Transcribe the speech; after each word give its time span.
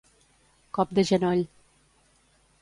Cop 0.77 0.95
de 0.99 1.03
genoll. 1.11 1.45